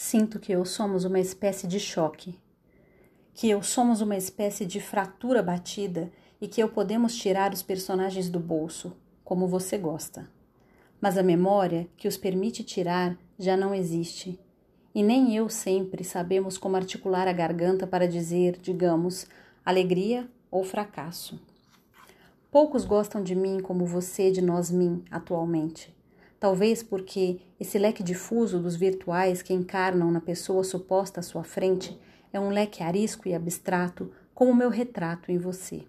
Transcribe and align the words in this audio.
Sinto 0.00 0.38
que 0.38 0.52
eu 0.52 0.64
somos 0.64 1.04
uma 1.04 1.18
espécie 1.18 1.66
de 1.66 1.80
choque, 1.80 2.38
que 3.34 3.50
eu 3.50 3.60
somos 3.64 4.00
uma 4.00 4.16
espécie 4.16 4.64
de 4.64 4.80
fratura 4.80 5.42
batida 5.42 6.08
e 6.40 6.46
que 6.46 6.62
eu 6.62 6.68
podemos 6.68 7.16
tirar 7.16 7.52
os 7.52 7.64
personagens 7.64 8.30
do 8.30 8.38
bolso, 8.38 8.96
como 9.24 9.48
você 9.48 9.76
gosta. 9.76 10.30
Mas 11.00 11.18
a 11.18 11.22
memória 11.24 11.88
que 11.96 12.06
os 12.06 12.16
permite 12.16 12.62
tirar 12.62 13.18
já 13.36 13.56
não 13.56 13.74
existe. 13.74 14.38
E 14.94 15.02
nem 15.02 15.34
eu 15.34 15.48
sempre 15.48 16.04
sabemos 16.04 16.56
como 16.56 16.76
articular 16.76 17.26
a 17.26 17.32
garganta 17.32 17.84
para 17.84 18.06
dizer, 18.06 18.56
digamos, 18.62 19.26
alegria 19.66 20.30
ou 20.48 20.62
fracasso. 20.62 21.40
Poucos 22.52 22.84
gostam 22.84 23.20
de 23.20 23.34
mim 23.34 23.58
como 23.58 23.84
você 23.84 24.30
de 24.30 24.42
nós 24.42 24.70
mim 24.70 25.02
atualmente. 25.10 25.97
Talvez 26.40 26.84
porque 26.84 27.40
esse 27.58 27.78
leque 27.78 28.00
difuso 28.00 28.60
dos 28.60 28.76
virtuais 28.76 29.42
que 29.42 29.52
encarnam 29.52 30.08
na 30.10 30.20
pessoa 30.20 30.62
suposta 30.62 31.18
à 31.18 31.22
sua 31.22 31.42
frente 31.42 31.98
é 32.32 32.38
um 32.38 32.50
leque 32.50 32.80
arisco 32.80 33.28
e 33.28 33.34
abstrato, 33.34 34.12
como 34.32 34.52
o 34.52 34.54
meu 34.54 34.70
retrato 34.70 35.32
em 35.32 35.38
você. 35.38 35.84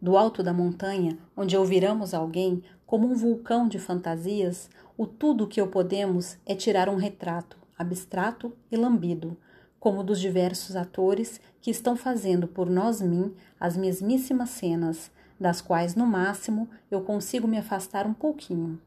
Do 0.00 0.16
alto 0.16 0.42
da 0.42 0.54
montanha, 0.54 1.18
onde 1.36 1.56
ouviramos 1.56 2.14
alguém, 2.14 2.62
como 2.86 3.06
um 3.06 3.14
vulcão 3.14 3.68
de 3.68 3.78
fantasias, 3.78 4.70
o 4.96 5.06
tudo 5.06 5.46
que 5.46 5.60
eu 5.60 5.68
podemos 5.68 6.38
é 6.46 6.54
tirar 6.54 6.88
um 6.88 6.96
retrato, 6.96 7.58
abstrato 7.78 8.56
e 8.70 8.76
lambido, 8.76 9.36
como 9.78 10.02
dos 10.02 10.18
diversos 10.20 10.74
atores 10.74 11.38
que 11.60 11.70
estão 11.70 11.96
fazendo 11.96 12.48
por 12.48 12.70
nós 12.70 13.02
mim 13.02 13.34
as 13.60 13.76
mesmíssimas 13.76 14.50
cenas, 14.50 15.10
das 15.38 15.60
quais 15.60 15.94
no 15.94 16.06
máximo 16.06 16.66
eu 16.90 17.02
consigo 17.02 17.46
me 17.46 17.58
afastar 17.58 18.06
um 18.06 18.14
pouquinho 18.14 18.80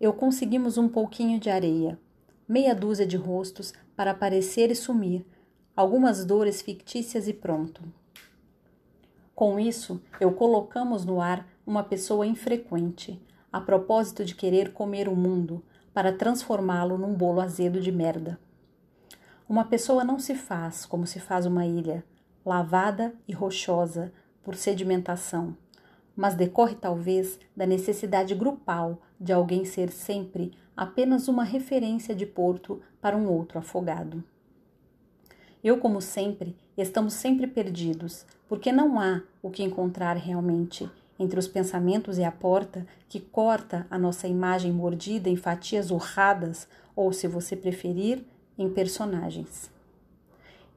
eu 0.00 0.12
conseguimos 0.12 0.78
um 0.78 0.88
pouquinho 0.88 1.40
de 1.40 1.50
areia, 1.50 1.98
meia 2.48 2.74
dúzia 2.74 3.06
de 3.06 3.16
rostos 3.16 3.72
para 3.96 4.12
aparecer 4.12 4.70
e 4.70 4.74
sumir, 4.74 5.26
algumas 5.74 6.24
dores 6.24 6.62
fictícias 6.62 7.26
e 7.26 7.32
pronto. 7.32 7.82
Com 9.34 9.58
isso, 9.58 10.00
eu 10.20 10.32
colocamos 10.32 11.04
no 11.04 11.20
ar 11.20 11.46
uma 11.66 11.82
pessoa 11.82 12.26
infrequente, 12.26 13.20
a 13.52 13.60
propósito 13.60 14.24
de 14.24 14.34
querer 14.34 14.72
comer 14.72 15.08
o 15.08 15.16
mundo, 15.16 15.64
para 15.92 16.12
transformá-lo 16.12 16.96
num 16.96 17.14
bolo 17.14 17.40
azedo 17.40 17.80
de 17.80 17.90
merda. 17.90 18.38
Uma 19.48 19.64
pessoa 19.64 20.04
não 20.04 20.18
se 20.18 20.34
faz 20.34 20.86
como 20.86 21.06
se 21.06 21.18
faz 21.18 21.44
uma 21.44 21.66
ilha, 21.66 22.04
lavada 22.44 23.14
e 23.26 23.32
rochosa 23.32 24.12
por 24.44 24.54
sedimentação 24.54 25.56
mas 26.18 26.34
decorre 26.34 26.74
talvez 26.74 27.38
da 27.56 27.64
necessidade 27.64 28.34
grupal 28.34 29.00
de 29.20 29.32
alguém 29.32 29.64
ser 29.64 29.88
sempre 29.88 30.50
apenas 30.76 31.28
uma 31.28 31.44
referência 31.44 32.12
de 32.12 32.26
porto 32.26 32.82
para 33.00 33.16
um 33.16 33.28
outro 33.28 33.56
afogado. 33.56 34.24
Eu, 35.62 35.78
como 35.78 36.00
sempre, 36.00 36.56
estamos 36.76 37.12
sempre 37.12 37.46
perdidos, 37.46 38.26
porque 38.48 38.72
não 38.72 38.98
há 38.98 39.22
o 39.40 39.48
que 39.48 39.62
encontrar 39.62 40.16
realmente 40.16 40.90
entre 41.20 41.38
os 41.38 41.46
pensamentos 41.46 42.18
e 42.18 42.24
a 42.24 42.32
porta 42.32 42.84
que 43.08 43.20
corta 43.20 43.86
a 43.88 43.96
nossa 43.96 44.26
imagem 44.26 44.72
mordida 44.72 45.28
em 45.28 45.36
fatias 45.36 45.92
urradas, 45.92 46.66
ou, 46.96 47.12
se 47.12 47.28
você 47.28 47.54
preferir, 47.54 48.24
em 48.58 48.68
personagens. 48.68 49.70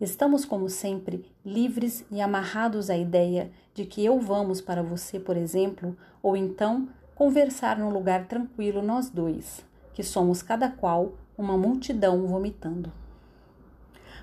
Estamos, 0.00 0.46
como 0.46 0.66
sempre, 0.70 1.30
livres 1.44 2.06
e 2.10 2.22
amarrados 2.22 2.88
à 2.88 2.96
ideia 2.96 3.50
de 3.74 3.84
que 3.84 4.02
eu 4.02 4.18
vamos 4.18 4.58
para 4.58 4.82
você, 4.82 5.20
por 5.20 5.36
exemplo, 5.36 5.94
ou 6.22 6.34
então 6.34 6.88
conversar 7.14 7.78
num 7.78 7.90
lugar 7.90 8.26
tranquilo 8.26 8.80
nós 8.80 9.10
dois, 9.10 9.62
que 9.92 10.02
somos 10.02 10.42
cada 10.42 10.70
qual 10.70 11.12
uma 11.36 11.54
multidão 11.58 12.26
vomitando. 12.26 12.90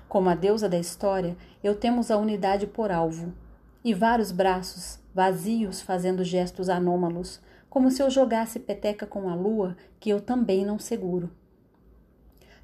Como 0.08 0.28
a 0.28 0.34
deusa 0.34 0.68
da 0.68 0.78
história, 0.78 1.36
eu 1.62 1.76
temos 1.76 2.10
a 2.10 2.16
unidade 2.16 2.66
por 2.66 2.90
alvo 2.90 3.32
e 3.84 3.94
vários 3.94 4.32
braços 4.32 4.98
vazios 5.14 5.80
fazendo 5.80 6.24
gestos 6.24 6.68
anômalos, 6.68 7.40
como 7.70 7.88
se 7.88 8.02
eu 8.02 8.10
jogasse 8.10 8.58
peteca 8.58 9.06
com 9.06 9.28
a 9.28 9.34
lua, 9.36 9.76
que 10.00 10.10
eu 10.10 10.20
também 10.20 10.64
não 10.64 10.78
seguro. 10.78 11.30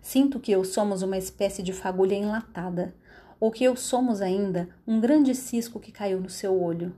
Sinto 0.03 0.41
que 0.41 0.53
eu 0.53 0.65
somos 0.65 1.01
uma 1.01 1.17
espécie 1.17 1.63
de 1.63 1.73
fagulha 1.73 2.15
enlatada, 2.15 2.95
ou 3.39 3.51
que 3.51 3.65
eu 3.65 3.77
somos 3.77 4.21
ainda 4.21 4.69
um 4.87 5.01
grande 5.01 5.35
cisco 5.35 5.81
que 5.81 5.93
caiu 5.93 6.21
no 6.21 6.29
seu 6.29 6.61
olho. 6.61 6.95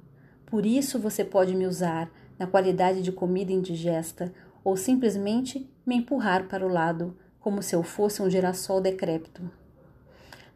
Por 0.46 0.64
isso 0.64 0.98
você 0.98 1.24
pode 1.24 1.54
me 1.54 1.66
usar 1.66 2.10
na 2.38 2.46
qualidade 2.46 3.02
de 3.02 3.10
comida 3.12 3.52
indigesta 3.52 4.32
ou 4.62 4.76
simplesmente 4.76 5.68
me 5.84 5.96
empurrar 5.96 6.48
para 6.48 6.66
o 6.66 6.68
lado, 6.68 7.16
como 7.40 7.62
se 7.62 7.74
eu 7.74 7.82
fosse 7.82 8.20
um 8.20 8.28
girassol 8.28 8.80
decrépito. 8.80 9.48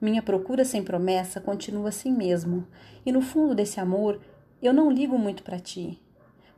Minha 0.01 0.23
procura 0.23 0.65
sem 0.65 0.83
promessa 0.83 1.41
continua 1.41 1.91
assim 1.91 2.13
mesmo, 2.13 2.67
e 3.05 3.13
no 3.13 3.21
fundo 3.21 3.55
desse 3.55 3.79
amor 3.79 4.21
eu 4.63 4.73
não 4.73 4.91
ligo 4.91 5.19
muito 5.19 5.43
para 5.43 5.59
ti. 5.59 6.03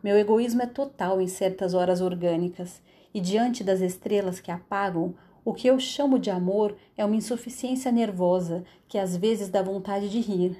Meu 0.02 0.16
egoísmo 0.16 0.62
é 0.62 0.66
total 0.66 1.20
em 1.20 1.28
certas 1.28 1.74
horas 1.74 2.00
orgânicas, 2.00 2.80
e 3.14 3.20
diante 3.20 3.62
das 3.62 3.80
estrelas 3.80 4.40
que 4.40 4.50
apagam, 4.50 5.14
o 5.44 5.52
que 5.52 5.66
eu 5.66 5.78
chamo 5.80 6.20
de 6.20 6.30
amor 6.30 6.76
é 6.96 7.04
uma 7.04 7.16
insuficiência 7.16 7.90
nervosa 7.90 8.64
que 8.86 8.96
às 8.96 9.16
vezes 9.16 9.48
dá 9.48 9.60
vontade 9.60 10.08
de 10.08 10.20
rir. 10.20 10.56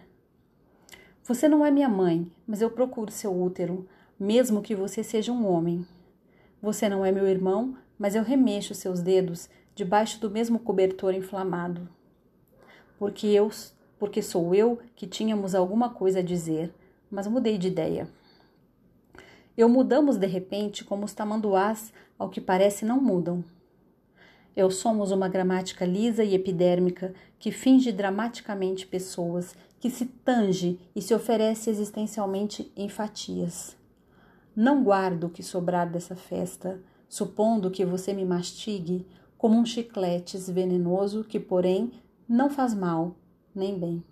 Você 1.22 1.48
não 1.48 1.64
é 1.64 1.70
minha 1.70 1.88
mãe, 1.88 2.28
mas 2.44 2.60
eu 2.60 2.68
procuro 2.68 3.12
seu 3.12 3.32
útero, 3.32 3.88
mesmo 4.18 4.60
que 4.60 4.74
você 4.74 5.04
seja 5.04 5.30
um 5.30 5.46
homem. 5.46 5.86
Você 6.60 6.88
não 6.88 7.04
é 7.04 7.12
meu 7.12 7.28
irmão, 7.28 7.76
mas 7.96 8.16
eu 8.16 8.24
remexo 8.24 8.74
seus 8.74 9.00
dedos 9.00 9.48
debaixo 9.72 10.20
do 10.20 10.28
mesmo 10.28 10.58
cobertor 10.58 11.14
inflamado. 11.14 11.88
Porque 12.98 13.28
eu, 13.28 13.50
porque 14.00 14.20
sou 14.20 14.52
eu 14.52 14.80
que 14.96 15.06
tínhamos 15.06 15.54
alguma 15.54 15.90
coisa 15.90 16.18
a 16.18 16.22
dizer, 16.22 16.74
mas 17.08 17.28
mudei 17.28 17.56
de 17.56 17.68
ideia. 17.68 18.08
Eu 19.56 19.68
mudamos 19.68 20.16
de 20.16 20.26
repente 20.26 20.82
como 20.82 21.04
os 21.04 21.12
tamanduás, 21.12 21.92
ao 22.18 22.28
que 22.28 22.40
parece, 22.40 22.84
não 22.84 23.00
mudam. 23.00 23.44
Eu 24.54 24.70
somos 24.70 25.10
uma 25.10 25.28
gramática 25.28 25.84
lisa 25.84 26.22
e 26.22 26.34
epidérmica 26.34 27.14
que 27.38 27.50
finge 27.50 27.90
dramaticamente 27.90 28.86
pessoas, 28.86 29.54
que 29.80 29.88
se 29.88 30.06
tange 30.06 30.78
e 30.94 31.00
se 31.00 31.14
oferece 31.14 31.70
existencialmente 31.70 32.70
em 32.76 32.88
fatias. 32.88 33.76
Não 34.54 34.84
guardo 34.84 35.24
o 35.24 35.30
que 35.30 35.42
sobrar 35.42 35.90
dessa 35.90 36.14
festa, 36.14 36.80
supondo 37.08 37.70
que 37.70 37.84
você 37.84 38.12
me 38.12 38.24
mastigue 38.24 39.06
como 39.38 39.58
um 39.58 39.64
chiclete 39.64 40.36
venenoso 40.52 41.24
que, 41.24 41.40
porém, 41.40 41.90
não 42.28 42.50
faz 42.50 42.74
mal 42.74 43.16
nem 43.54 43.78
bem. 43.78 44.04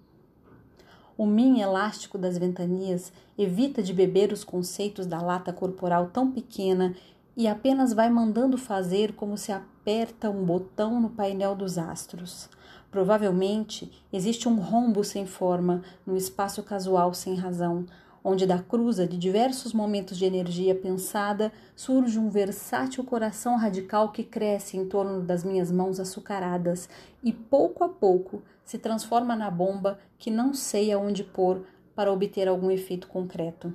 O 1.17 1.27
mim 1.27 1.61
elástico 1.61 2.17
das 2.17 2.39
ventanias 2.39 3.12
evita 3.37 3.83
de 3.83 3.93
beber 3.93 4.33
os 4.33 4.43
conceitos 4.43 5.05
da 5.05 5.21
lata 5.21 5.53
corporal 5.53 6.09
tão 6.11 6.33
pequena 6.33 6.95
e 7.37 7.47
apenas 7.47 7.93
vai 7.93 8.09
mandando 8.11 8.56
fazer 8.56 9.12
como 9.12 9.37
se 9.37 9.53
aperta 9.91 10.31
um 10.31 10.45
botão 10.45 11.01
no 11.01 11.11
painel 11.11 11.56
dos 11.56 11.77
astros. 11.77 12.49
Provavelmente 12.93 13.91
existe 14.12 14.49
um 14.49 14.55
rombo 14.55 15.03
sem 15.03 15.27
forma, 15.27 15.83
no 16.06 16.17
espaço 16.17 16.62
casual 16.62 17.12
sem 17.12 17.34
razão, 17.34 17.84
onde 18.23 18.47
da 18.47 18.61
cruza 18.61 19.05
de 19.05 19.19
diversos 19.19 19.73
momentos 19.73 20.17
de 20.17 20.25
energia 20.25 20.77
pensada 20.77 21.53
surge 21.75 22.21
um 22.21 22.31
versátil 22.31 23.03
coração 23.03 23.56
radical 23.56 24.12
que 24.12 24.23
cresce 24.23 24.77
em 24.77 24.87
torno 24.87 25.23
das 25.23 25.43
minhas 25.43 25.73
mãos 25.73 25.99
açucaradas 25.99 26.89
e 27.21 27.33
pouco 27.33 27.83
a 27.83 27.89
pouco 27.89 28.45
se 28.65 28.79
transforma 28.79 29.34
na 29.34 29.50
bomba 29.50 29.99
que 30.17 30.31
não 30.31 30.55
sei 30.55 30.93
aonde 30.93 31.25
pôr 31.25 31.62
para 31.97 32.12
obter 32.12 32.47
algum 32.47 32.71
efeito 32.71 33.09
concreto. 33.09 33.75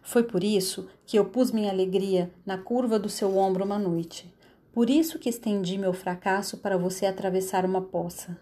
Foi 0.00 0.22
por 0.22 0.42
isso 0.42 0.88
que 1.04 1.18
eu 1.18 1.26
pus 1.26 1.50
minha 1.50 1.70
alegria 1.70 2.30
na 2.46 2.56
curva 2.56 2.98
do 2.98 3.10
seu 3.10 3.36
ombro 3.36 3.62
uma 3.62 3.78
noite. 3.78 4.34
Por 4.76 4.90
isso 4.90 5.18
que 5.18 5.30
estendi 5.30 5.78
meu 5.78 5.94
fracasso 5.94 6.58
para 6.58 6.76
você 6.76 7.06
atravessar 7.06 7.64
uma 7.64 7.80
poça. 7.80 8.36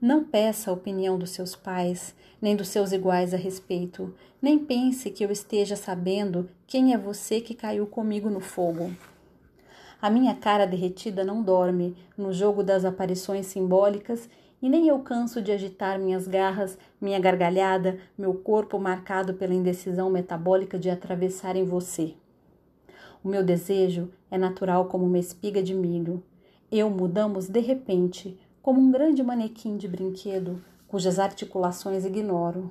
Não 0.00 0.24
peça 0.24 0.70
a 0.70 0.72
opinião 0.72 1.18
dos 1.18 1.28
seus 1.28 1.54
pais, 1.54 2.14
nem 2.40 2.56
dos 2.56 2.68
seus 2.68 2.90
iguais 2.90 3.34
a 3.34 3.36
respeito, 3.36 4.14
nem 4.40 4.58
pense 4.58 5.10
que 5.10 5.22
eu 5.22 5.30
esteja 5.30 5.76
sabendo 5.76 6.48
quem 6.66 6.94
é 6.94 6.96
você 6.96 7.38
que 7.38 7.52
caiu 7.52 7.86
comigo 7.86 8.30
no 8.30 8.40
fogo. 8.40 8.92
A 10.00 10.08
minha 10.08 10.34
cara 10.34 10.66
derretida 10.66 11.22
não 11.22 11.42
dorme 11.42 11.94
no 12.16 12.32
jogo 12.32 12.62
das 12.62 12.86
aparições 12.86 13.44
simbólicas 13.44 14.26
e 14.62 14.70
nem 14.70 14.88
eu 14.88 15.00
canso 15.00 15.42
de 15.42 15.52
agitar 15.52 15.98
minhas 15.98 16.26
garras, 16.26 16.78
minha 16.98 17.20
gargalhada, 17.20 17.98
meu 18.16 18.32
corpo 18.32 18.78
marcado 18.78 19.34
pela 19.34 19.52
indecisão 19.52 20.08
metabólica 20.08 20.78
de 20.78 20.88
atravessar 20.88 21.56
em 21.56 21.64
você. 21.66 22.14
O 23.24 23.28
meu 23.28 23.42
desejo 23.42 24.10
é 24.30 24.36
natural 24.36 24.84
como 24.84 25.06
uma 25.06 25.18
espiga 25.18 25.62
de 25.62 25.72
milho. 25.72 26.22
Eu 26.70 26.90
mudamos 26.90 27.48
de 27.48 27.58
repente, 27.58 28.38
como 28.60 28.78
um 28.78 28.90
grande 28.90 29.22
manequim 29.22 29.78
de 29.78 29.88
brinquedo, 29.88 30.62
cujas 30.86 31.18
articulações 31.18 32.04
ignoro. 32.04 32.70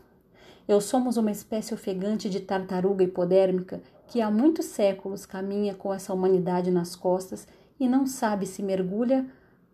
Eu 0.67 0.79
somos 0.79 1.17
uma 1.17 1.31
espécie 1.31 1.73
ofegante 1.73 2.29
de 2.29 2.39
tartaruga 2.39 3.03
hipodérmica 3.03 3.81
que 4.05 4.21
há 4.21 4.29
muitos 4.29 4.65
séculos 4.65 5.25
caminha 5.25 5.73
com 5.73 5.91
essa 5.91 6.13
humanidade 6.13 6.69
nas 6.69 6.95
costas 6.95 7.47
e 7.79 7.89
não 7.89 8.05
sabe 8.05 8.45
se 8.45 8.61
mergulha 8.61 9.25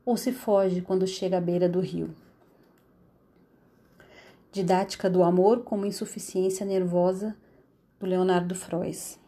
ou 0.06 0.16
se 0.16 0.32
foge 0.32 0.80
quando 0.80 1.06
chega 1.06 1.40
à 1.40 1.42
beira 1.42 1.68
do 1.68 1.82
rio. 1.82 2.16
Didática 4.50 5.10
do 5.10 5.24
amor 5.24 5.64
como 5.64 5.86
insuficiência 5.86 6.66
nervosa 6.66 7.36
do 8.00 8.06
Leonardo 8.06 8.56
Frois. 8.56 9.19